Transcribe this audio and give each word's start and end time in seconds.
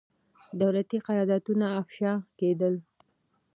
دولتي 0.61 0.97
قراردادونه 1.07 1.65
افشا 1.81 2.13
کېدل. 2.39 2.73